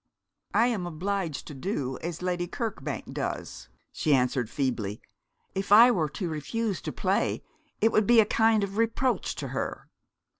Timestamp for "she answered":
3.91-4.49